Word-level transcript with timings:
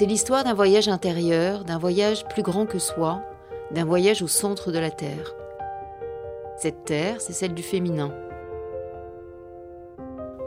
C'est 0.00 0.06
l'histoire 0.06 0.44
d'un 0.44 0.54
voyage 0.54 0.88
intérieur, 0.88 1.62
d'un 1.62 1.76
voyage 1.76 2.26
plus 2.26 2.42
grand 2.42 2.64
que 2.64 2.78
soi, 2.78 3.20
d'un 3.70 3.84
voyage 3.84 4.22
au 4.22 4.28
centre 4.28 4.72
de 4.72 4.78
la 4.78 4.90
Terre. 4.90 5.34
Cette 6.56 6.86
Terre, 6.86 7.20
c'est 7.20 7.34
celle 7.34 7.52
du 7.52 7.62
féminin. 7.62 8.10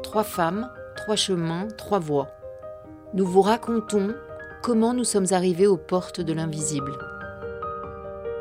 Trois 0.02 0.24
femmes, 0.24 0.72
trois 0.96 1.16
chemins, 1.16 1.68
trois 1.78 2.00
voies. 2.00 2.30
Nous 3.14 3.28
vous 3.28 3.44
racontons 3.44 4.16
comment 4.64 4.96
nous 4.96 5.04
sommes 5.04 5.28
arrivés 5.30 5.68
aux 5.68 5.78
portes 5.78 6.20
de 6.20 6.34
l'invisible. 6.34 6.98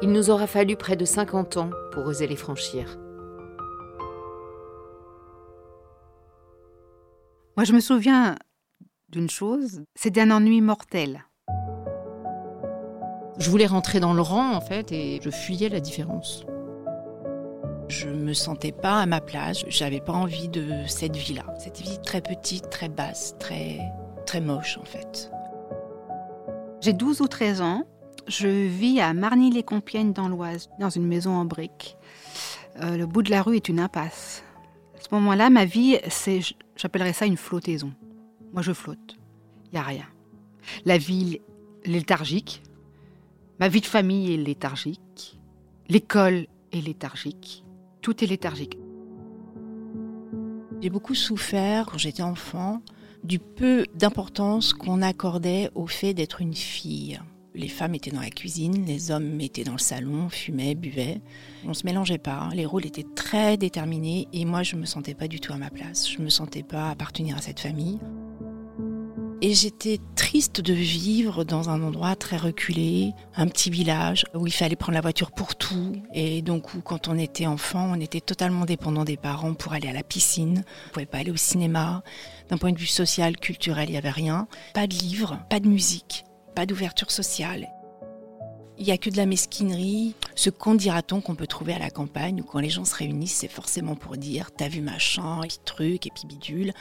Il 0.01 0.13
nous 0.13 0.31
aura 0.31 0.47
fallu 0.47 0.77
près 0.77 0.97
de 0.97 1.05
50 1.05 1.59
ans 1.59 1.71
pour 1.93 2.07
oser 2.07 2.27
les 2.27 2.37
franchir. 2.37 2.87
Moi, 7.59 7.65
je 7.65 7.75
me 7.75 7.81
souviens 7.81 8.37
d'une 9.13 9.31
chose, 9.31 9.85
c'est 9.95 10.11
d'un 10.11 10.31
ennui 10.31 10.61
mortel. 10.61 11.25
Je 13.39 13.51
voulais 13.51 13.67
rentrer 13.67 14.01
dans 14.01 14.15
le 14.15 14.23
rang, 14.23 14.55
en 14.55 14.61
fait, 14.61 14.91
et 14.91 15.21
je 15.23 15.31
fuyais 15.31 15.69
la 15.69 15.81
différence. 15.81 16.45
Je 17.89 18.09
me 18.09 18.33
sentais 18.33 18.73
pas 18.73 19.01
à 19.01 19.07
ma 19.07 19.21
place, 19.21 19.65
j'avais 19.69 20.01
pas 20.01 20.15
envie 20.15 20.49
de 20.49 20.67
cette 20.87 21.17
vie-là. 21.17 21.45
Cette 21.59 21.81
vie 21.81 21.99
très 22.03 22.23
petite, 22.23 22.71
très 22.71 22.89
basse, 22.89 23.37
très, 23.39 23.81
très 24.27 24.41
moche, 24.41 24.79
en 24.79 24.85
fait. 24.85 25.31
J'ai 26.81 26.95
12 26.95 27.21
ou 27.21 27.29
13 27.29 27.61
ans. 27.61 27.85
Je 28.29 28.49
vis 28.49 29.01
à 29.01 29.13
Marny-les-Compiègnes 29.13 30.13
dans 30.13 30.29
l'Oise, 30.29 30.71
dans 30.79 30.91
une 30.91 31.07
maison 31.07 31.33
en 31.33 31.45
briques. 31.45 31.97
Euh, 32.81 32.97
le 32.97 33.07
bout 33.07 33.23
de 33.23 33.31
la 33.31 33.43
rue 33.43 33.57
est 33.57 33.69
une 33.69 33.81
impasse. 33.81 34.43
À 34.97 35.03
ce 35.03 35.15
moment-là, 35.15 35.51
ma 35.51 35.67
vie, 35.67 35.99
c'est, 36.09 36.41
j'appellerais 36.77 37.13
ça 37.13 37.27
une 37.27 37.37
flottaison. 37.37 37.93
Moi, 38.53 38.63
je 38.63 38.73
flotte. 38.73 39.17
Il 39.67 39.75
n'y 39.75 39.79
a 39.79 39.83
rien. 39.83 40.07
La 40.85 40.99
ville 40.99 41.41
est 41.85 41.89
léthargique. 41.89 42.63
Ma 43.59 43.69
vie 43.69 43.81
de 43.81 43.87
famille 43.87 44.35
est 44.35 44.37
léthargique. 44.37 45.39
L'école 45.89 46.47
est 46.73 46.81
léthargique. 46.81 47.65
Tout 48.01 48.23
est 48.23 48.27
léthargique. 48.27 48.79
J'ai 50.81 50.91
beaucoup 50.91 51.15
souffert 51.15 51.87
quand 51.87 51.99
j'étais 51.99 52.23
enfant 52.23 52.83
du 53.23 53.39
peu 53.39 53.87
d'importance 53.95 54.73
qu'on 54.73 55.01
accordait 55.01 55.71
au 55.75 55.87
fait 55.87 56.13
d'être 56.13 56.41
une 56.41 56.55
fille. 56.55 57.21
Les 57.55 57.69
femmes 57.69 57.95
étaient 57.95 58.11
dans 58.11 58.21
la 58.21 58.31
cuisine, 58.31 58.85
les 58.87 59.11
hommes 59.11 59.41
étaient 59.41 59.63
dans 59.63 59.73
le 59.73 59.79
salon, 59.79 60.29
fumaient, 60.29 60.75
buvaient. 60.75 61.21
On 61.65 61.69
ne 61.69 61.75
se 61.75 61.85
mélangeait 61.85 62.19
pas, 62.19 62.49
les 62.55 62.67
rôles 62.67 62.87
étaient 62.87 63.07
très 63.15 63.57
déterminés 63.57 64.27
et 64.33 64.45
moi 64.45 64.63
je 64.63 64.75
ne 64.75 64.81
me 64.81 64.87
sentais 64.87 65.15
pas 65.15 65.29
du 65.29 65.39
tout 65.39 65.53
à 65.53 65.59
ma 65.59 65.71
place. 65.71 66.11
Je 66.11 66.19
ne 66.19 66.25
me 66.25 66.31
sentais 66.31 66.63
pas 66.63 66.91
appartenir 66.91 67.37
à 67.37 67.41
cette 67.41 67.61
famille. 67.61 68.01
Et 69.45 69.55
j'étais 69.55 69.99
triste 70.15 70.61
de 70.61 70.73
vivre 70.73 71.43
dans 71.43 71.69
un 71.69 71.83
endroit 71.83 72.15
très 72.15 72.37
reculé, 72.37 73.13
un 73.35 73.49
petit 73.49 73.71
village 73.71 74.25
où 74.35 74.47
il 74.47 74.53
fallait 74.53 74.77
prendre 74.77 74.95
la 74.95 75.01
voiture 75.01 75.33
pour 75.33 75.57
tout. 75.57 75.97
Et 76.15 76.43
donc, 76.43 76.81
quand 76.85 77.09
on 77.09 77.19
était 77.19 77.49
enfant, 77.49 77.91
on 77.91 78.01
était 78.01 78.21
totalement 78.21 78.67
dépendant 78.67 79.03
des 79.03 79.17
parents 79.17 79.55
pour 79.55 79.73
aller 79.73 79.89
à 79.89 79.93
la 79.93 80.05
piscine. 80.05 80.63
On 80.87 80.93
pouvait 80.93 81.07
pas 81.07 81.19
aller 81.19 81.33
au 81.33 81.37
cinéma. 81.37 82.05
D'un 82.51 82.57
point 82.57 82.71
de 82.71 82.79
vue 82.79 82.87
social, 82.87 83.37
culturel, 83.37 83.89
il 83.89 83.93
n'y 83.93 83.99
avait 83.99 84.11
rien. 84.11 84.47
Pas 84.75 84.87
de 84.87 84.95
livres, 84.95 85.41
pas 85.51 85.59
de 85.59 85.67
musique, 85.67 86.25
pas 86.55 86.65
d'ouverture 86.65 87.11
sociale. 87.11 87.67
Il 88.79 88.87
n'y 88.87 88.93
a 88.93 88.97
que 88.97 89.11
de 89.11 89.17
la 89.17 89.27
mesquinerie. 89.27 90.15
Ce 90.37 90.51
qu'on 90.51 90.77
dira-t-on 90.77 91.21
qu'on 91.21 91.35
peut 91.35 91.49
trouver 91.49 91.75
à 91.75 91.81
la 91.81 91.91
campagne 91.91 92.43
où 92.43 92.45
quand 92.45 92.61
les 92.61 92.71
gens 92.71 92.85
se 92.85 92.95
réunissent, 92.95 93.39
c'est 93.39 93.49
forcément 93.49 93.97
pour 93.97 94.17
dire 94.17 94.51
t'as 94.57 94.69
vu 94.69 94.83
machin, 94.83 95.43
et 95.43 95.49
truc, 95.65 96.07
et 96.07 96.11
puis 96.15 96.29
bidule. 96.29 96.73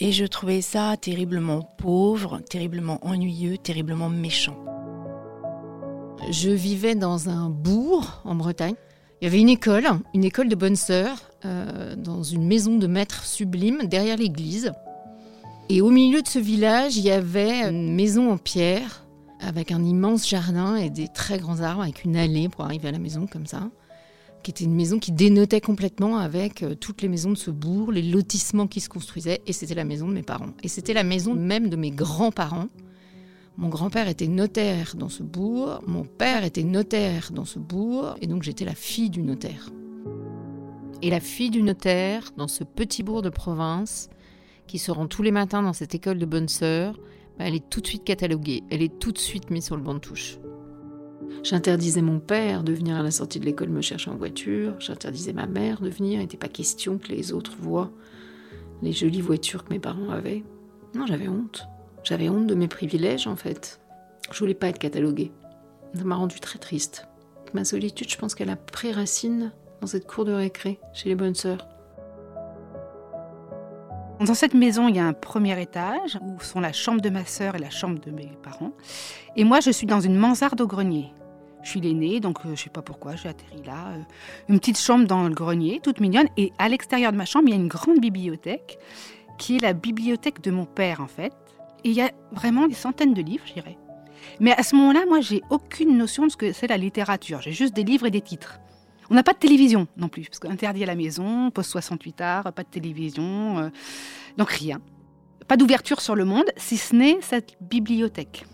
Et 0.00 0.10
je 0.10 0.24
trouvais 0.24 0.60
ça 0.60 0.96
terriblement 0.96 1.62
pauvre, 1.78 2.40
terriblement 2.50 2.98
ennuyeux, 3.06 3.58
terriblement 3.58 4.08
méchant. 4.08 4.56
Je 6.30 6.50
vivais 6.50 6.94
dans 6.94 7.28
un 7.28 7.48
bourg 7.48 8.22
en 8.24 8.34
Bretagne. 8.34 8.74
Il 9.20 9.24
y 9.24 9.28
avait 9.28 9.40
une 9.40 9.48
école, 9.48 9.86
une 10.12 10.24
école 10.24 10.48
de 10.48 10.56
bonnes 10.56 10.76
sœurs, 10.76 11.30
euh, 11.44 11.94
dans 11.96 12.22
une 12.22 12.44
maison 12.44 12.76
de 12.76 12.86
maître 12.86 13.24
sublime 13.24 13.84
derrière 13.84 14.16
l'église. 14.16 14.72
Et 15.68 15.80
au 15.80 15.90
milieu 15.90 16.22
de 16.22 16.28
ce 16.28 16.38
village, 16.38 16.96
il 16.96 17.04
y 17.04 17.10
avait 17.10 17.62
une 17.62 17.94
maison 17.94 18.32
en 18.32 18.36
pierre 18.36 19.04
avec 19.40 19.70
un 19.70 19.84
immense 19.84 20.28
jardin 20.28 20.76
et 20.76 20.90
des 20.90 21.08
très 21.08 21.38
grands 21.38 21.60
arbres 21.60 21.82
avec 21.82 22.04
une 22.04 22.16
allée 22.16 22.48
pour 22.48 22.64
arriver 22.64 22.88
à 22.88 22.92
la 22.92 22.98
maison 22.98 23.26
comme 23.26 23.46
ça 23.46 23.70
qui 24.44 24.50
était 24.50 24.64
une 24.64 24.74
maison 24.74 25.00
qui 25.00 25.10
dénotait 25.10 25.60
complètement 25.60 26.18
avec 26.18 26.62
euh, 26.62 26.74
toutes 26.74 27.02
les 27.02 27.08
maisons 27.08 27.32
de 27.32 27.36
ce 27.36 27.50
bourg, 27.50 27.90
les 27.90 28.02
lotissements 28.02 28.68
qui 28.68 28.80
se 28.80 28.88
construisaient, 28.88 29.40
et 29.46 29.52
c'était 29.52 29.74
la 29.74 29.84
maison 29.84 30.06
de 30.06 30.12
mes 30.12 30.22
parents. 30.22 30.52
Et 30.62 30.68
c'était 30.68 30.92
la 30.92 31.02
maison 31.02 31.34
même 31.34 31.70
de 31.70 31.76
mes 31.76 31.90
grands-parents. 31.90 32.68
Mon 33.56 33.68
grand-père 33.68 34.08
était 34.08 34.28
notaire 34.28 34.94
dans 34.96 35.08
ce 35.08 35.22
bourg, 35.22 35.80
mon 35.86 36.04
père 36.04 36.44
était 36.44 36.62
notaire 36.62 37.30
dans 37.32 37.44
ce 37.44 37.58
bourg, 37.58 38.16
et 38.20 38.26
donc 38.26 38.42
j'étais 38.42 38.64
la 38.64 38.74
fille 38.74 39.10
du 39.10 39.22
notaire. 39.22 39.70
Et 41.02 41.10
la 41.10 41.20
fille 41.20 41.50
du 41.50 41.62
notaire, 41.62 42.30
dans 42.36 42.48
ce 42.48 42.64
petit 42.64 43.02
bourg 43.02 43.22
de 43.22 43.30
province, 43.30 44.10
qui 44.66 44.78
se 44.78 44.90
rend 44.90 45.06
tous 45.06 45.22
les 45.22 45.32
matins 45.32 45.62
dans 45.62 45.72
cette 45.72 45.94
école 45.94 46.18
de 46.18 46.26
bonnes 46.26 46.48
sœurs, 46.48 46.98
bah, 47.38 47.46
elle 47.46 47.54
est 47.54 47.68
tout 47.70 47.80
de 47.80 47.86
suite 47.86 48.04
cataloguée, 48.04 48.62
elle 48.70 48.82
est 48.82 48.98
tout 48.98 49.12
de 49.12 49.18
suite 49.18 49.50
mise 49.50 49.64
sur 49.64 49.76
le 49.76 49.82
banc 49.82 49.94
de 49.94 49.98
touche. 50.00 50.38
J'interdisais 51.42 52.02
mon 52.02 52.20
père 52.20 52.62
de 52.62 52.72
venir 52.72 52.96
à 52.96 53.02
la 53.02 53.10
sortie 53.10 53.38
de 53.38 53.44
l'école 53.44 53.68
me 53.68 53.80
chercher 53.80 54.10
en 54.10 54.16
voiture. 54.16 54.74
J'interdisais 54.78 55.32
ma 55.32 55.46
mère 55.46 55.80
de 55.80 55.90
venir. 55.90 56.14
Il 56.14 56.22
n'était 56.22 56.36
pas 56.36 56.48
question 56.48 56.98
que 56.98 57.08
les 57.08 57.32
autres 57.32 57.52
voient 57.58 57.90
les 58.82 58.92
jolies 58.92 59.20
voitures 59.20 59.64
que 59.64 59.72
mes 59.72 59.78
parents 59.78 60.10
avaient. 60.10 60.42
Non, 60.94 61.06
j'avais 61.06 61.28
honte. 61.28 61.66
J'avais 62.02 62.28
honte 62.28 62.46
de 62.46 62.54
mes 62.54 62.68
privilèges, 62.68 63.26
en 63.26 63.36
fait. 63.36 63.80
Je 64.30 64.38
voulais 64.38 64.54
pas 64.54 64.68
être 64.68 64.78
cataloguée. 64.78 65.32
Ça 65.94 66.04
m'a 66.04 66.16
rendu 66.16 66.40
très 66.40 66.58
triste. 66.58 67.06
Ma 67.52 67.64
solitude, 67.64 68.10
je 68.10 68.16
pense 68.16 68.34
qu'elle 68.34 68.50
a 68.50 68.56
pris 68.56 68.92
racine 68.92 69.52
dans 69.80 69.86
cette 69.86 70.06
cour 70.06 70.24
de 70.24 70.32
récré 70.32 70.80
chez 70.92 71.08
les 71.08 71.14
bonnes 71.14 71.34
sœurs. 71.34 71.68
Dans 74.24 74.32
cette 74.32 74.54
maison, 74.54 74.88
il 74.88 74.96
y 74.96 74.98
a 74.98 75.04
un 75.04 75.12
premier 75.12 75.60
étage 75.60 76.18
où 76.22 76.40
sont 76.40 76.58
la 76.58 76.72
chambre 76.72 77.02
de 77.02 77.10
ma 77.10 77.26
sœur 77.26 77.56
et 77.56 77.58
la 77.58 77.68
chambre 77.68 78.00
de 78.00 78.10
mes 78.10 78.30
parents. 78.42 78.72
Et 79.36 79.44
moi, 79.44 79.60
je 79.60 79.70
suis 79.70 79.86
dans 79.86 80.00
une 80.00 80.16
mansarde 80.16 80.58
au 80.62 80.66
grenier. 80.66 81.12
Je 81.62 81.68
suis 81.68 81.80
l'aînée, 81.80 82.20
donc 82.20 82.38
euh, 82.38 82.42
je 82.44 82.50
ne 82.50 82.56
sais 82.56 82.70
pas 82.70 82.80
pourquoi, 82.80 83.16
j'ai 83.16 83.28
atterri 83.28 83.62
là. 83.66 83.88
Euh, 83.88 84.02
une 84.48 84.60
petite 84.60 84.78
chambre 84.78 85.06
dans 85.06 85.24
le 85.24 85.34
grenier, 85.34 85.80
toute 85.82 86.00
mignonne. 86.00 86.28
Et 86.38 86.52
à 86.58 86.70
l'extérieur 86.70 87.12
de 87.12 87.18
ma 87.18 87.26
chambre, 87.26 87.48
il 87.48 87.50
y 87.50 87.52
a 87.52 87.60
une 87.60 87.68
grande 87.68 87.98
bibliothèque, 87.98 88.78
qui 89.36 89.56
est 89.56 89.60
la 89.60 89.74
bibliothèque 89.74 90.40
de 90.40 90.50
mon 90.50 90.64
père, 90.64 91.02
en 91.02 91.06
fait. 91.06 91.34
Et 91.84 91.90
il 91.90 91.94
y 91.94 92.00
a 92.00 92.10
vraiment 92.32 92.66
des 92.66 92.74
centaines 92.74 93.12
de 93.12 93.20
livres, 93.20 93.44
je 93.46 93.52
dirais. 93.52 93.76
Mais 94.40 94.52
à 94.52 94.62
ce 94.62 94.74
moment-là, 94.76 95.04
moi, 95.06 95.20
j'ai 95.20 95.42
aucune 95.50 95.98
notion 95.98 96.24
de 96.26 96.30
ce 96.30 96.38
que 96.38 96.52
c'est 96.52 96.68
la 96.68 96.78
littérature. 96.78 97.42
J'ai 97.42 97.52
juste 97.52 97.74
des 97.74 97.84
livres 97.84 98.06
et 98.06 98.10
des 98.10 98.22
titres. 98.22 98.58
On 99.10 99.14
n'a 99.14 99.22
pas 99.22 99.32
de 99.32 99.38
télévision 99.38 99.86
non 99.96 100.08
plus, 100.08 100.24
parce 100.24 100.38
qu'interdit 100.38 100.82
à 100.82 100.86
la 100.86 100.94
maison, 100.94 101.50
post 101.50 101.70
68 101.70 102.20
art, 102.20 102.52
pas 102.52 102.62
de 102.62 102.68
télévision, 102.68 103.58
euh, 103.58 103.68
donc 104.36 104.50
rien. 104.50 104.80
Pas 105.46 105.56
d'ouverture 105.56 106.00
sur 106.00 106.14
le 106.14 106.24
monde, 106.24 106.46
si 106.56 106.76
ce 106.76 106.96
n'est 106.96 107.18
cette 107.20 107.56
bibliothèque. 107.60 108.46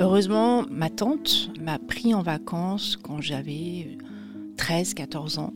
Heureusement, 0.00 0.64
ma 0.70 0.88
tante 0.88 1.50
m'a 1.60 1.78
pris 1.78 2.14
en 2.14 2.22
vacances 2.22 2.96
quand 2.96 3.20
j'avais 3.20 3.98
13-14 4.56 5.38
ans. 5.38 5.52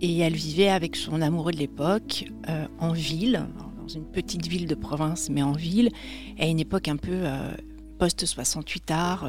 Et 0.00 0.18
elle 0.18 0.34
vivait 0.34 0.68
avec 0.68 0.96
son 0.96 1.22
amoureux 1.22 1.52
de 1.52 1.58
l'époque 1.58 2.26
euh, 2.48 2.66
en 2.78 2.92
ville, 2.92 3.46
dans 3.80 3.88
une 3.88 4.04
petite 4.04 4.46
ville 4.46 4.66
de 4.66 4.74
province, 4.74 5.30
mais 5.30 5.42
en 5.42 5.52
ville, 5.52 5.90
à 6.38 6.46
une 6.46 6.60
époque 6.60 6.88
un 6.88 6.96
peu 6.96 7.12
euh, 7.12 7.52
post-68 7.98 8.92
art. 8.92 9.24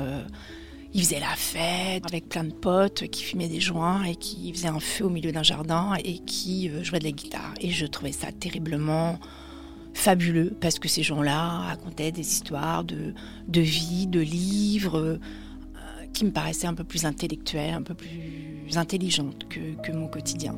Il 0.97 1.03
faisait 1.03 1.19
la 1.19 1.35
fête 1.35 2.03
avec 2.07 2.27
plein 2.27 2.43
de 2.43 2.51
potes 2.51 3.07
qui 3.09 3.23
fumaient 3.23 3.47
des 3.47 3.59
joints 3.59 4.03
et 4.03 4.15
qui 4.15 4.51
faisaient 4.51 4.67
un 4.67 4.79
feu 4.79 5.05
au 5.05 5.09
milieu 5.11 5.31
d'un 5.31 5.43
jardin 5.43 5.93
et 6.03 6.17
qui 6.17 6.71
jouaient 6.81 6.97
de 6.97 7.03
la 7.03 7.11
guitare. 7.11 7.53
Et 7.61 7.69
je 7.69 7.85
trouvais 7.85 8.11
ça 8.11 8.31
terriblement 8.31 9.19
fabuleux 9.93 10.57
parce 10.59 10.79
que 10.79 10.87
ces 10.87 11.03
gens-là 11.03 11.59
racontaient 11.59 12.11
des 12.11 12.27
histoires 12.27 12.83
de, 12.83 13.13
de 13.47 13.61
vie, 13.61 14.07
de 14.07 14.19
livres 14.19 14.97
euh, 14.97 15.19
qui 16.13 16.25
me 16.25 16.31
paraissaient 16.31 16.65
un 16.65 16.73
peu 16.73 16.83
plus 16.83 17.05
intellectuelles, 17.05 17.75
un 17.75 17.83
peu 17.83 17.93
plus 17.93 18.75
intelligentes 18.75 19.47
que, 19.47 19.79
que 19.83 19.91
mon 19.91 20.07
quotidien. 20.07 20.55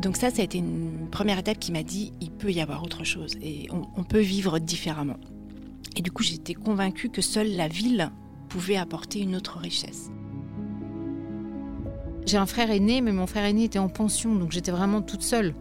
Donc 0.00 0.16
ça, 0.16 0.30
ça 0.30 0.40
a 0.40 0.44
été 0.46 0.56
une 0.56 1.08
première 1.10 1.38
étape 1.38 1.58
qui 1.58 1.72
m'a 1.72 1.82
dit, 1.82 2.14
il 2.22 2.30
peut 2.30 2.50
y 2.50 2.62
avoir 2.62 2.82
autre 2.82 3.04
chose 3.04 3.34
et 3.42 3.66
on, 3.70 3.82
on 3.98 4.02
peut 4.04 4.20
vivre 4.20 4.58
différemment. 4.58 5.18
Et 5.94 6.00
du 6.00 6.10
coup, 6.10 6.22
j'étais 6.22 6.54
convaincue 6.54 7.10
que 7.10 7.20
seule 7.20 7.54
la 7.54 7.68
ville 7.68 8.10
pouvait 8.54 8.76
apporter 8.76 9.18
une 9.18 9.34
autre 9.34 9.58
richesse. 9.58 10.12
J'ai 12.24 12.36
un 12.36 12.46
frère 12.46 12.70
aîné, 12.70 13.00
mais 13.00 13.10
mon 13.10 13.26
frère 13.26 13.44
aîné 13.44 13.64
était 13.64 13.80
en 13.80 13.88
pension, 13.88 14.36
donc 14.36 14.52
j'étais 14.52 14.70
vraiment 14.70 15.02
toute 15.02 15.22
seule. 15.22 15.54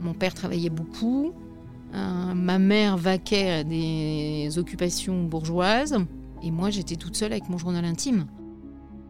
Mon 0.00 0.12
père 0.12 0.34
travaillait 0.34 0.70
beaucoup, 0.70 1.32
euh, 1.94 2.34
ma 2.34 2.58
mère 2.58 2.96
vaquait 2.96 3.50
à 3.50 3.64
des 3.64 4.50
occupations 4.58 5.22
bourgeoises 5.22 5.98
et 6.42 6.50
moi 6.50 6.70
j'étais 6.70 6.96
toute 6.96 7.14
seule 7.14 7.30
avec 7.30 7.48
mon 7.48 7.58
journal 7.58 7.84
intime. 7.84 8.26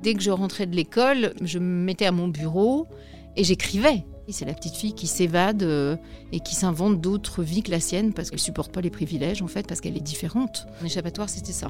Dès 0.02 0.12
que 0.12 0.20
je 0.20 0.30
rentrais 0.30 0.66
de 0.66 0.76
l'école, 0.76 1.32
je 1.40 1.58
me 1.58 1.84
mettais 1.84 2.04
à 2.04 2.12
mon 2.12 2.28
bureau 2.28 2.86
et 3.34 3.44
j'écrivais. 3.44 4.04
C'est 4.28 4.44
la 4.44 4.54
petite 4.54 4.76
fille 4.76 4.92
qui 4.92 5.06
s'évade 5.06 5.62
euh, 5.62 5.96
et 6.32 6.38
qui 6.38 6.54
s'invente 6.54 7.00
d'autres 7.00 7.42
vies 7.42 7.62
que 7.62 7.70
la 7.70 7.80
sienne 7.80 8.12
parce 8.12 8.28
qu'elle 8.28 8.38
supporte 8.38 8.72
pas 8.72 8.82
les 8.82 8.90
privilèges 8.90 9.40
en 9.40 9.48
fait, 9.48 9.66
parce 9.66 9.80
qu'elle 9.80 9.96
est 9.96 10.00
différente. 10.00 10.66
Mon 10.80 10.86
échappatoire, 10.86 11.30
c'était 11.30 11.50
ça. 11.50 11.68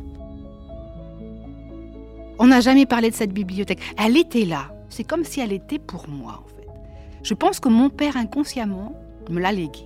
On 2.42 2.46
n'a 2.46 2.60
jamais 2.62 2.86
parlé 2.86 3.10
de 3.10 3.14
cette 3.14 3.34
bibliothèque. 3.34 3.80
Elle 3.98 4.16
était 4.16 4.46
là. 4.46 4.74
C'est 4.88 5.04
comme 5.04 5.24
si 5.24 5.40
elle 5.40 5.52
était 5.52 5.78
pour 5.78 6.08
moi 6.08 6.42
en 6.42 6.48
fait. 6.48 6.66
Je 7.22 7.34
pense 7.34 7.60
que 7.60 7.68
mon 7.68 7.90
père 7.90 8.16
inconsciemment 8.16 8.94
me 9.28 9.38
l'a 9.38 9.52
léguée. 9.52 9.84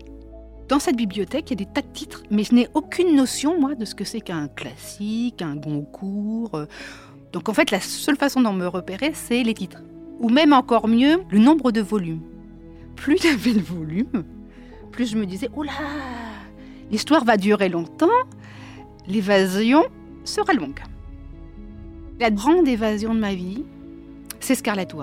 Dans 0.69 0.79
cette 0.79 0.95
bibliothèque, 0.97 1.51
il 1.51 1.61
y 1.61 1.62
a 1.62 1.67
des 1.67 1.73
tas 1.73 1.83
de 1.83 1.93
titres, 1.93 2.23
mais 2.31 2.45
je 2.45 2.55
n'ai 2.55 2.69
aucune 2.75 3.17
notion, 3.17 3.61
moi, 3.61 3.75
de 3.75 3.85
ce 3.85 3.97
que 3.97 4.05
c'est 4.05 4.21
qu'un 4.21 4.47
classique, 4.47 5.43
un 5.43 5.56
Goncourt. 5.56 6.55
euh. 6.55 6.67
Donc 7.33 7.49
en 7.49 7.55
fait, 7.55 7.73
la 7.73 7.81
seule 7.81 8.17
façon 8.17 8.41
d'en 8.41 8.53
me 8.53 8.69
repérer, 8.69 9.11
c'est 9.15 9.43
les 9.43 9.55
titres. 9.55 9.83
Ou 10.21 10.29
même 10.29 10.53
encore 10.53 10.87
mieux, 10.87 11.25
le 11.31 11.41
nombre 11.41 11.73
de 11.73 11.81
volumes. 11.81 12.23
Plus 12.95 13.17
il 13.25 13.31
y 13.31 13.35
avait 13.35 13.55
de 13.55 13.61
volumes, 13.65 14.25
plus 14.93 15.11
je 15.11 15.19
me 15.19 15.27
disais, 15.27 15.50
oh 15.57 15.65
là, 15.65 15.73
l'histoire 16.93 17.25
va 17.25 17.37
durer 17.37 17.69
longtemps, 17.69 18.07
l'évasion 19.09 19.83
sera 20.25 20.53
longue. 20.53 20.79
La 22.20 22.31
grande 22.31 22.69
évasion 22.69 23.12
de 23.12 23.19
ma 23.19 23.34
vie, 23.34 23.64
c'est 24.38 24.55
Scarlett. 24.55 24.94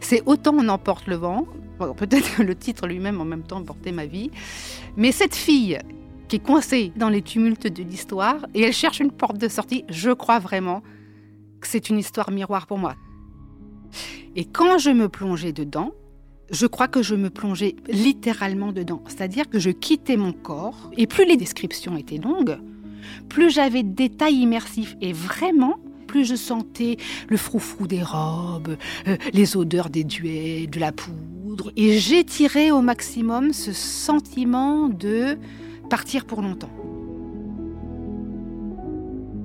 C'est 0.00 0.22
autant 0.26 0.54
on 0.56 0.68
emporte 0.68 1.08
le 1.08 1.16
vent, 1.16 1.44
peut-être 1.96 2.40
le 2.42 2.54
titre 2.54 2.86
lui-même 2.86 3.20
en 3.20 3.24
même 3.24 3.42
temps 3.42 3.62
portait 3.64 3.90
ma 3.90 4.06
vie, 4.06 4.30
mais 4.96 5.10
cette 5.10 5.34
fille 5.34 5.78
qui 6.28 6.36
est 6.36 6.44
coincée 6.44 6.92
dans 6.94 7.08
les 7.08 7.20
tumultes 7.20 7.66
de 7.66 7.82
l'histoire 7.82 8.36
et 8.54 8.62
elle 8.62 8.72
cherche 8.72 9.00
une 9.00 9.10
porte 9.10 9.38
de 9.38 9.48
sortie, 9.48 9.84
je 9.88 10.10
crois 10.12 10.38
vraiment 10.38 10.82
que 11.60 11.66
c'est 11.66 11.90
une 11.90 11.98
histoire 11.98 12.30
miroir 12.30 12.68
pour 12.68 12.78
moi. 12.78 12.94
Et 14.36 14.44
quand 14.44 14.78
je 14.78 14.90
me 14.90 15.08
plongeais 15.08 15.52
dedans, 15.52 15.92
je 16.50 16.66
crois 16.66 16.86
que 16.86 17.02
je 17.02 17.16
me 17.16 17.28
plongeais 17.28 17.74
littéralement 17.88 18.70
dedans, 18.70 19.02
c'est-à-dire 19.08 19.48
que 19.48 19.58
je 19.58 19.70
quittais 19.70 20.16
mon 20.16 20.32
corps 20.32 20.90
et 20.96 21.08
plus 21.08 21.26
les 21.26 21.36
descriptions 21.36 21.96
étaient 21.96 22.18
longues, 22.18 22.58
plus 23.28 23.50
j'avais 23.50 23.82
de 23.82 23.94
détails 23.94 24.36
immersifs 24.36 24.96
et 25.00 25.12
vraiment 25.12 25.80
plus 26.14 26.24
je 26.24 26.36
sentais 26.36 26.96
le 27.28 27.36
froufrou 27.36 27.88
des 27.88 28.00
robes, 28.00 28.76
euh, 29.08 29.16
les 29.32 29.56
odeurs 29.56 29.90
des 29.90 30.04
duets, 30.04 30.68
de 30.68 30.78
la 30.78 30.92
poudre, 30.92 31.72
et 31.76 31.98
j'étirais 31.98 32.70
au 32.70 32.82
maximum 32.82 33.52
ce 33.52 33.72
sentiment 33.72 34.88
de 34.88 35.36
partir 35.90 36.24
pour 36.24 36.40
longtemps. 36.40 36.70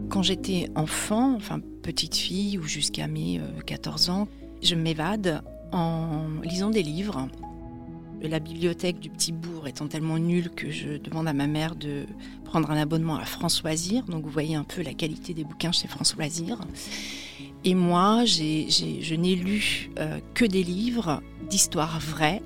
Quand 0.10 0.22
j'étais 0.22 0.70
enfant, 0.76 1.34
enfin 1.34 1.60
petite 1.82 2.16
fille 2.16 2.60
ou 2.60 2.64
jusqu'à 2.68 3.08
mes 3.08 3.40
euh, 3.40 3.62
14 3.66 4.12
ans, 4.12 4.28
je 4.62 4.76
m'évade 4.76 5.42
en 5.72 6.26
lisant 6.44 6.70
des 6.70 6.84
livres. 6.84 7.30
La 8.22 8.40
bibliothèque 8.40 9.00
du 9.00 9.10
petit 9.10 9.32
bourg 9.32 9.68
étant 9.68 9.88
tellement 9.88 10.20
nulle 10.20 10.50
que 10.50 10.70
je 10.70 10.98
demande 10.98 11.28
à 11.28 11.34
ma 11.34 11.48
mère 11.48 11.76
de 11.76 12.06
prendre 12.44 12.70
un 12.70 12.78
abonnement 12.78 13.16
à 13.16 13.26
France 13.26 13.64
Loisirs. 13.64 14.04
Donc 14.06 14.24
vous 14.24 14.30
voyez 14.30 14.56
un 14.56 14.64
peu 14.64 14.82
la 14.82 14.94
qualité 14.94 15.34
des 15.34 15.44
bouquins 15.44 15.72
chez 15.72 15.88
France 15.88 16.16
Loisirs. 16.16 16.60
Et 17.64 17.76
moi, 17.76 18.26
je 18.26 19.16
n'ai 19.16 19.36
lu 19.36 19.90
euh, 20.00 20.20
que 20.34 20.46
des 20.46 20.64
livres 20.64 21.22
d'histoires 21.50 22.00
vraies, 22.00 22.42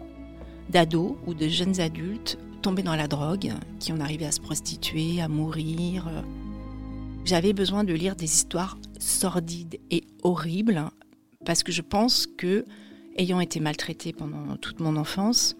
d'ados 0.69 1.15
ou 1.27 1.33
de 1.33 1.47
jeunes 1.47 1.79
adultes 1.79 2.37
tombés 2.61 2.83
dans 2.83 2.95
la 2.95 3.07
drogue, 3.07 3.51
qui 3.79 3.91
en 3.91 3.99
arrivaient 3.99 4.25
à 4.25 4.31
se 4.31 4.39
prostituer, 4.39 5.21
à 5.21 5.27
mourir. 5.27 6.09
J'avais 7.25 7.53
besoin 7.53 7.83
de 7.83 7.93
lire 7.93 8.15
des 8.15 8.25
histoires 8.25 8.77
sordides 8.99 9.79
et 9.91 10.03
horribles 10.23 10.89
parce 11.45 11.63
que 11.63 11.71
je 11.71 11.81
pense 11.81 12.25
que, 12.25 12.65
ayant 13.17 13.39
été 13.39 13.59
maltraitée 13.59 14.13
pendant 14.13 14.55
toute 14.57 14.79
mon 14.79 14.95
enfance, 14.95 15.55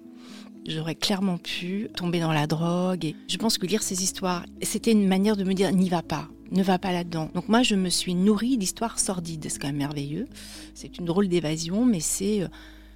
j'aurais 0.68 0.96
clairement 0.96 1.38
pu 1.38 1.88
tomber 1.96 2.20
dans 2.20 2.34
la 2.34 2.48
drogue. 2.48 3.14
Je 3.28 3.38
pense 3.38 3.58
que 3.58 3.66
lire 3.66 3.84
ces 3.84 4.04
histoires, 4.04 4.46
c'était 4.62 4.92
une 4.92 5.08
manière 5.08 5.36
de 5.36 5.44
me 5.44 5.54
dire 5.54 5.72
n'y 5.72 5.90
va 5.90 6.02
pas, 6.02 6.28
ne 6.52 6.64
va 6.64 6.80
pas 6.80 6.92
là-dedans. 6.92 7.30
Donc 7.34 7.50
moi, 7.50 7.64
je 7.64 7.76
me 7.76 7.90
suis 7.90 8.16
nourrie 8.16 8.58
d'histoires 8.58 9.00
sordides. 9.00 9.46
C'est 9.50 9.60
quand 9.60 9.68
même 9.68 9.78
merveilleux. 9.78 10.28
C'est 10.74 10.98
une 10.98 11.06
drôle 11.06 11.28
d'évasion, 11.28 11.86
mais 11.86 12.00
c'est 12.00 12.44
euh, 12.44 12.48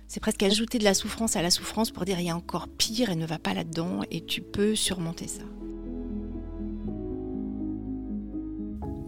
c'est 0.08 0.22
presque 0.22 0.42
ajouter 0.44 0.80
de 0.80 0.86
la 0.86 0.94
souffrance 0.94 1.36
à 1.36 1.42
la 1.42 1.50
souffrance 1.50 1.92
pour 1.92 2.06
dire 2.06 2.20
il 2.20 2.28
y 2.28 2.30
a 2.30 2.36
encore 2.36 2.70
pire 2.70 3.10
et 3.10 3.16
ne 3.16 3.26
va 3.26 3.40
pas 3.40 3.54
là-dedans 3.54 4.02
et 4.10 4.22
tu 4.22 4.42
peux 4.42 4.74
surmonter 4.74 5.28
ça. 5.28 5.44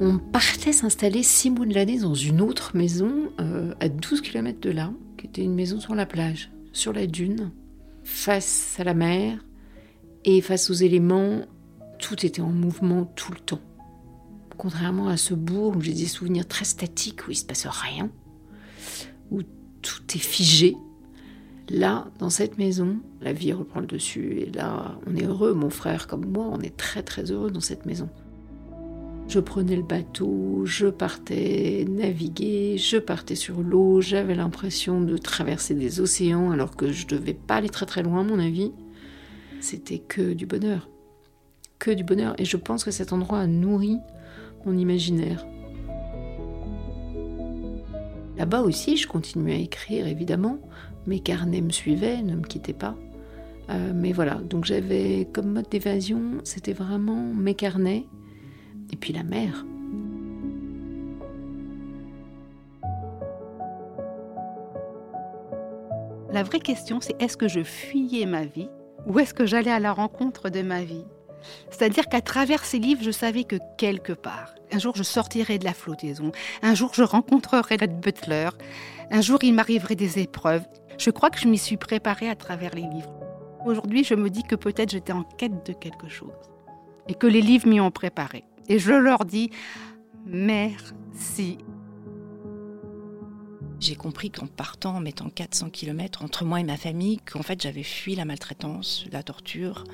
On 0.01 0.17
partait 0.17 0.73
s'installer 0.73 1.23
six 1.23 1.49
mois 1.49 1.65
de 1.65 1.73
l'année 1.73 1.99
dans 1.99 2.13
une 2.13 2.41
autre 2.41 2.75
maison 2.75 3.31
euh, 3.39 3.73
à 3.79 3.89
12 3.89 4.21
km 4.21 4.59
de 4.59 4.69
là, 4.69 4.91
qui 5.17 5.25
était 5.25 5.43
une 5.43 5.55
maison 5.55 5.79
sur 5.79 5.95
la 5.95 6.05
plage, 6.05 6.51
sur 6.71 6.93
la 6.93 7.05
dune, 7.05 7.51
face 8.09 8.75
à 8.79 8.83
la 8.83 8.93
mer 8.93 9.39
et 10.25 10.41
face 10.41 10.69
aux 10.69 10.73
éléments. 10.73 11.41
Tout 11.99 12.25
était 12.25 12.41
en 12.41 12.49
mouvement 12.49 13.05
tout 13.15 13.31
le 13.31 13.39
temps. 13.39 13.61
Contrairement 14.57 15.07
à 15.07 15.17
ce 15.17 15.33
bourg 15.33 15.77
où 15.77 15.81
j'ai 15.81 15.93
des 15.93 16.07
souvenirs 16.07 16.47
très 16.47 16.65
statiques, 16.65 17.27
où 17.27 17.31
il 17.31 17.35
se 17.35 17.45
passe 17.45 17.67
rien, 17.67 18.09
où 19.31 19.41
tout 19.81 20.03
est 20.15 20.19
figé. 20.19 20.75
Là, 21.69 22.07
dans 22.17 22.29
cette 22.29 22.57
maison, 22.57 22.97
la 23.21 23.31
vie 23.31 23.53
reprend 23.53 23.79
le 23.79 23.85
dessus. 23.85 24.39
Et 24.39 24.51
là, 24.51 24.97
on 25.05 25.15
est 25.15 25.25
heureux, 25.25 25.53
mon 25.53 25.69
frère 25.69 26.07
comme 26.07 26.25
moi, 26.25 26.49
on 26.51 26.59
est 26.61 26.75
très 26.75 27.03
très 27.03 27.31
heureux 27.31 27.51
dans 27.51 27.61
cette 27.61 27.85
maison. 27.85 28.09
Je 29.29 29.39
prenais 29.39 29.75
le 29.75 29.83
bateau, 29.83 30.63
je 30.65 30.87
partais 30.87 31.85
naviguer, 31.87 32.79
je 32.79 32.97
partais 32.97 33.35
sur 33.35 33.61
l'eau, 33.61 34.01
j'avais 34.01 34.33
l'impression 34.33 35.01
de 35.01 35.17
traverser 35.17 35.75
des 35.75 35.99
océans 35.99 36.49
alors 36.49 36.75
que 36.75 36.91
je 36.91 37.05
devais 37.05 37.35
pas 37.35 37.57
aller 37.57 37.69
très 37.69 37.85
très 37.85 38.01
loin 38.01 38.21
à 38.21 38.23
mon 38.23 38.39
avis. 38.39 38.71
C'était 39.61 39.99
que 39.99 40.33
du 40.33 40.47
bonheur. 40.47 40.89
Que 41.77 41.91
du 41.91 42.03
bonheur. 42.03 42.33
Et 42.39 42.45
je 42.45 42.57
pense 42.57 42.83
que 42.83 42.89
cet 42.89 43.13
endroit 43.13 43.37
a 43.37 43.45
nourri 43.45 43.99
mon 44.65 44.75
imaginaire. 44.75 45.45
Là-bas 48.35 48.61
aussi, 48.61 48.97
je 48.97 49.07
continuais 49.07 49.53
à 49.53 49.59
écrire 49.59 50.07
évidemment. 50.07 50.57
Mes 51.05 51.19
carnets 51.19 51.61
me 51.61 51.69
suivaient, 51.69 52.23
ne 52.23 52.35
me 52.35 52.47
quittaient 52.47 52.73
pas. 52.73 52.97
Euh, 53.69 53.91
mais 53.93 54.11
voilà, 54.11 54.41
donc 54.49 54.65
j'avais 54.65 55.27
comme 55.31 55.51
mode 55.51 55.69
d'évasion, 55.69 56.39
c'était 56.43 56.73
vraiment 56.73 57.31
mes 57.35 57.53
carnets 57.53 58.07
et 58.91 58.95
puis 58.95 59.13
la 59.13 59.23
mer. 59.23 59.65
La 66.31 66.43
vraie 66.43 66.59
question, 66.59 67.01
c'est 67.01 67.19
est-ce 67.19 67.37
que 67.37 67.47
je 67.47 67.63
fuyais 67.63 68.25
ma 68.25 68.45
vie 68.45 68.69
ou 69.07 69.17
est-ce 69.19 69.33
que 69.33 69.45
j'allais 69.45 69.71
à 69.71 69.79
la 69.79 69.91
rencontre 69.91 70.49
de 70.49 70.61
ma 70.61 70.83
vie? 70.83 71.05
C'est-à-dire 71.69 72.07
qu'à 72.07 72.21
travers 72.21 72.65
ces 72.65 72.79
livres, 72.79 73.01
je 73.03 73.11
savais 73.11 73.45
que 73.45 73.55
quelque 73.77 74.13
part, 74.13 74.53
un 74.71 74.77
jour 74.77 74.95
je 74.95 75.03
sortirais 75.03 75.57
de 75.57 75.65
la 75.65 75.73
flottaison, 75.73 76.31
un 76.61 76.75
jour 76.75 76.91
je 76.93 77.03
rencontrerais 77.03 77.77
notre 77.79 77.93
butler, 77.93 78.49
un 79.09 79.21
jour 79.21 79.39
il 79.41 79.53
m'arriverait 79.53 79.95
des 79.95 80.19
épreuves. 80.19 80.65
Je 80.97 81.09
crois 81.09 81.29
que 81.29 81.39
je 81.39 81.47
m'y 81.47 81.57
suis 81.57 81.77
préparée 81.77 82.29
à 82.29 82.35
travers 82.35 82.75
les 82.75 82.81
livres. 82.81 83.13
Aujourd'hui, 83.65 84.03
je 84.03 84.15
me 84.15 84.29
dis 84.29 84.43
que 84.43 84.55
peut-être 84.55 84.91
j'étais 84.91 85.13
en 85.13 85.23
quête 85.23 85.65
de 85.65 85.73
quelque 85.73 86.09
chose 86.09 86.29
et 87.07 87.15
que 87.15 87.27
les 87.27 87.41
livres 87.41 87.67
m'y 87.67 87.79
ont 87.79 87.91
préparé. 87.91 88.43
Et 88.69 88.77
je 88.77 88.93
leur 88.93 89.25
dis 89.25 89.49
merci. 90.25 91.57
J'ai 93.79 93.95
compris 93.95 94.29
qu'en 94.29 94.45
partant, 94.45 94.97
en 94.97 94.99
mettant 94.99 95.29
400 95.29 95.69
km 95.71 96.23
entre 96.23 96.45
moi 96.45 96.59
et 96.59 96.63
ma 96.63 96.77
famille, 96.77 97.17
qu'en 97.17 97.41
fait 97.41 97.61
j'avais 97.61 97.83
fui 97.83 98.15
la 98.15 98.25
maltraitance, 98.25 99.05
la 99.11 99.23
torture 99.23 99.85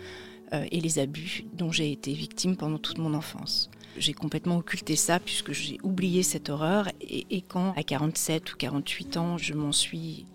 euh, 0.53 0.65
et 0.71 0.81
les 0.81 0.99
abus 0.99 1.45
dont 1.53 1.71
j'ai 1.71 1.91
été 1.91 2.11
victime 2.13 2.57
pendant 2.57 2.79
toute 2.79 2.97
mon 2.97 3.13
enfance. 3.13 3.69
J'ai 3.97 4.13
complètement 4.13 4.57
occulté 4.57 4.97
ça 4.97 5.19
puisque 5.19 5.53
j'ai 5.53 5.77
oublié 5.83 6.21
cette 6.23 6.49
horreur 6.49 6.89
et, 6.99 7.27
et 7.29 7.41
quand 7.41 7.73
à 7.77 7.83
47 7.83 8.53
ou 8.53 8.57
48 8.57 9.17
ans 9.17 9.37
je 9.37 9.53
m'en 9.53 9.71
suis 9.71 10.25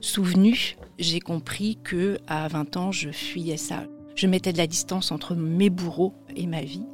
souvenu, 0.00 0.76
j'ai 0.98 1.20
compris 1.20 1.76
que 1.84 2.18
à 2.26 2.48
20 2.48 2.76
ans 2.76 2.92
je 2.92 3.10
fuyais 3.10 3.58
ça. 3.58 3.84
Je 4.14 4.26
mettais 4.26 4.52
de 4.52 4.58
la 4.58 4.66
distance 4.66 5.10
entre 5.12 5.34
mes 5.34 5.70
bourreaux 5.70 6.14
et 6.36 6.46
ma 6.46 6.62
vie. 6.62 6.86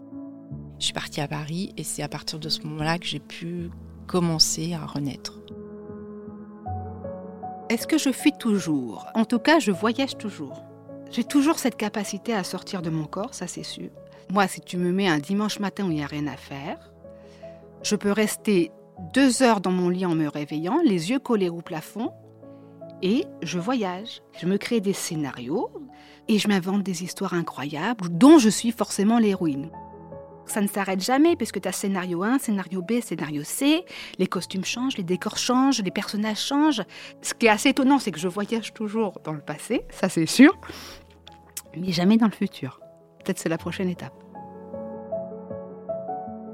Je 0.79 0.85
suis 0.85 0.93
partie 0.93 1.21
à 1.21 1.27
Paris 1.27 1.73
et 1.77 1.83
c'est 1.83 2.03
à 2.03 2.09
partir 2.09 2.39
de 2.39 2.49
ce 2.49 2.63
moment-là 2.63 2.99
que 2.99 3.07
j'ai 3.07 3.19
pu 3.19 3.71
commencer 4.07 4.75
à 4.75 4.87
renaître. 4.87 5.41
Est-ce 7.69 7.87
que 7.87 7.99
je 7.99 8.11
fuis 8.13 8.33
toujours? 8.39 9.07
En 9.15 9.25
tout 9.25 9.41
cas, 9.41 9.59
je 9.59 9.73
voyage 9.73 10.17
toujours. 10.17 10.63
J'ai 11.11 11.25
toujours 11.25 11.59
cette 11.59 11.77
capacité 11.77 12.33
à 12.33 12.45
sortir 12.45 12.81
de 12.81 12.91
mon 12.91 13.05
corps, 13.05 13.35
ça 13.35 13.47
c'est 13.47 13.65
sûr. 13.65 13.91
Moi, 14.31 14.47
si 14.47 14.61
tu 14.61 14.77
me 14.77 14.93
mets 14.93 15.09
un 15.09 15.19
dimanche 15.19 15.59
matin 15.59 15.87
où 15.87 15.91
il 15.91 15.97
n'y 15.97 16.05
a 16.05 16.07
rien 16.07 16.27
à 16.27 16.37
faire, 16.37 16.93
je 17.83 17.97
peux 17.97 18.13
rester 18.13 18.71
deux 19.15 19.43
heures 19.43 19.61
dans 19.61 19.73
mon 19.73 19.89
lit 19.89 20.07
en 20.07 20.15
me 20.15 20.29
réveillant, 20.29 20.81
les 20.85 21.11
yeux 21.11 21.19
collés 21.19 21.49
au 21.49 21.61
plafond, 21.61 22.13
et 23.03 23.25
je 23.43 23.59
voyage. 23.59 24.23
Je 24.41 24.47
me 24.47 24.59
crée 24.59 24.81
des 24.81 24.93
scénarios 24.93 25.71
et 26.29 26.39
je 26.39 26.49
m'invente 26.49 26.83
des 26.83 27.05
histoires 27.05 27.35
incroyables 27.35 28.09
dont 28.11 28.39
je 28.39 28.49
suis 28.49 28.71
forcément 28.73 29.19
l'héroïne. 29.19 29.71
Ça 30.49 30.63
ne 30.63 30.67
s'arrête 30.67 31.03
jamais 31.03 31.37
puisque 31.37 31.61
tu 31.61 31.69
as 31.69 31.73
scénario 31.73 32.23
1, 32.23 32.39
scénario 32.39 32.83
B, 32.83 33.01
scénario 33.03 33.45
C. 33.45 33.85
Les 34.19 34.27
costumes 34.27 34.65
changent, 34.65 34.97
les 34.97 35.05
décors 35.05 35.37
changent, 35.37 35.83
les 35.83 35.91
personnages 35.91 36.41
changent. 36.41 36.83
Ce 37.21 37.35
qui 37.35 37.47
est 37.47 37.51
assez 37.51 37.69
étonnant, 37.69 37.99
c'est 37.99 38.11
que 38.11 38.19
je 38.19 38.29
voyage 38.29 38.73
toujours 38.73 39.21
dans 39.25 39.33
le 39.33 39.41
passé, 39.41 39.83
ça 39.91 40.09
c'est 40.09 40.27
sûr, 40.27 40.59
mais 41.77 41.93
jamais 41.93 42.17
dans 42.17 42.27
le 42.27 42.33
futur. 42.33 42.81
Peut-être 43.23 43.39
c'est 43.39 43.51
la 43.51 43.59
prochaine 43.59 43.89
étape. 43.89 44.15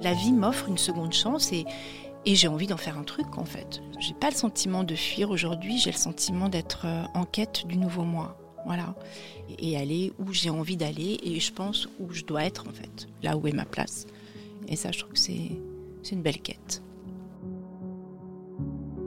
La 0.01 0.13
vie 0.13 0.33
m'offre 0.33 0.69
une 0.69 0.77
seconde 0.77 1.13
chance 1.13 1.53
et, 1.53 1.65
et 2.27 2.35
j'ai 2.35 2.49
envie 2.49 2.67
d'en 2.67 2.77
faire 2.77 2.99
un 2.99 3.05
truc 3.05 3.39
en 3.39 3.45
fait. 3.45 3.81
J'ai 4.01 4.15
pas 4.15 4.29
le 4.29 4.35
sentiment 4.35 4.83
de 4.83 4.97
fuir 4.97 5.31
aujourd'hui, 5.31 5.79
j'ai 5.79 5.93
le 5.93 5.97
sentiment 5.97 6.49
d'être 6.49 6.87
euh, 6.87 7.05
en 7.15 7.25
quête 7.25 7.67
du 7.67 7.79
nouveau 7.79 8.03
moi. 8.03 8.37
Voilà. 8.65 8.95
Et 9.59 9.77
aller 9.77 10.13
où 10.19 10.33
j'ai 10.33 10.51
envie 10.51 10.77
d'aller 10.77 11.19
et 11.23 11.39
je 11.41 11.53
pense 11.53 11.89
où 12.01 12.13
je 12.13 12.25
dois 12.25 12.45
être 12.45 12.67
en 12.69 12.73
fait, 12.73 13.09
là 13.23 13.37
où 13.37 13.47
est 13.47 13.53
ma 13.53 13.65
place. 13.65 14.07
Et 14.69 14.77
ça, 14.77 14.91
je 14.91 15.01
trouve 15.01 15.13
que 15.13 15.19
c'est, 15.19 15.51
une 16.13 16.23
belle 16.23 16.41
quête. 16.41 16.83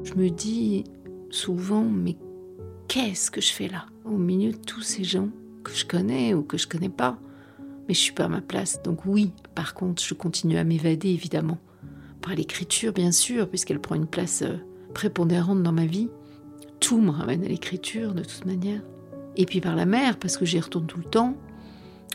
Je 0.04 0.14
me 0.14 0.30
dis 0.30 0.84
souvent, 1.30 1.84
mais 1.84 2.16
qu'est-ce 2.88 3.32
que 3.32 3.42
je 3.42 3.52
fais 3.52 3.68
là, 3.68 3.86
au 4.06 4.18
milieu 4.18 4.52
de 4.52 4.58
tous 4.58 4.82
ces 4.82 5.04
gens 5.04 5.30
que 5.64 5.74
je 5.74 5.86
connais 5.86 6.34
ou 6.34 6.44
que 6.44 6.58
je 6.58 6.68
connais 6.68 6.90
pas? 6.90 7.18
Mais 7.88 7.94
je 7.94 8.00
suis 8.00 8.14
pas 8.14 8.26
à 8.26 8.30
ma 8.30 8.42
place. 8.42 8.82
Donc 8.84 9.06
oui, 9.06 9.32
par 9.56 9.74
contre, 9.74 10.04
je 10.04 10.14
continue 10.14 10.58
à 10.58 10.64
m'évader 10.64 11.10
évidemment. 11.10 11.58
Par 12.22 12.36
l'écriture, 12.36 12.94
bien 12.94 13.12
sûr, 13.12 13.48
puisqu'elle 13.48 13.80
prend 13.80 13.96
une 13.96 14.08
place 14.08 14.42
euh, 14.42 14.58
prépondérante 14.94 15.64
dans 15.64 15.72
ma 15.72 15.86
vie. 15.86 16.10
Tout 16.80 17.00
me 17.00 17.12
ramène 17.12 17.44
à 17.44 17.48
l'écriture 17.48 18.14
de 18.14 18.24
toute 18.24 18.46
manière. 18.46 18.82
Et 19.38 19.46
puis 19.46 19.62
par 19.62 19.75
la 19.75 19.86
mer, 19.86 20.17
parce 20.17 20.36
que 20.36 20.46
j'y 20.46 20.60
retourne 20.60 20.88
tout 20.88 20.98
le 20.98 21.06
temps. 21.06 21.36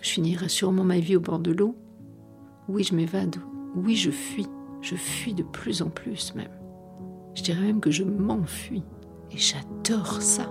Je 0.02 0.10
finirai 0.10 0.48
sûrement 0.48 0.84
ma 0.84 0.98
vie 0.98 1.16
au 1.16 1.20
bord 1.20 1.38
de 1.38 1.52
l'eau. 1.52 1.76
Oui, 2.68 2.82
je 2.82 2.94
m'évade. 2.94 3.36
Oui, 3.76 3.94
je 3.94 4.10
fuis. 4.10 4.48
Je 4.80 4.96
fuis 4.96 5.32
de 5.32 5.44
plus 5.44 5.80
en 5.80 5.88
plus 5.88 6.34
même. 6.34 6.50
Je 7.34 7.42
dirais 7.42 7.62
même 7.62 7.80
que 7.80 7.92
je 7.92 8.02
m'enfuis. 8.02 8.82
Et 9.30 9.38
j'adore 9.38 10.20
ça. 10.20 10.48